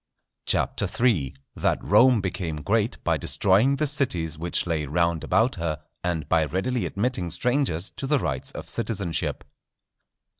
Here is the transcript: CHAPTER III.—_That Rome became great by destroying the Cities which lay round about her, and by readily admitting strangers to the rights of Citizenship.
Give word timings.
CHAPTER 0.47 0.87
III.—_That 1.03 1.77
Rome 1.83 2.21
became 2.21 2.63
great 2.63 2.97
by 3.03 3.17
destroying 3.17 3.75
the 3.75 3.85
Cities 3.85 4.35
which 4.35 4.65
lay 4.65 4.87
round 4.87 5.23
about 5.23 5.57
her, 5.57 5.79
and 6.03 6.27
by 6.27 6.45
readily 6.45 6.87
admitting 6.87 7.29
strangers 7.29 7.91
to 7.97 8.07
the 8.07 8.17
rights 8.17 8.51
of 8.53 8.67
Citizenship. 8.67 9.43